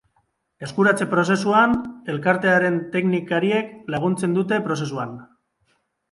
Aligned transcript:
Eskuratze-prozesuan 0.67 1.75
elkartearen 2.13 2.79
teknikariek 2.95 3.69
laguntzen 3.97 4.33
dute 4.39 4.59
prozesuan. 4.69 5.13